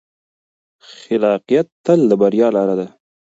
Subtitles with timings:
[1.01, 2.87] خلاقیت تل د بریا لاره ده.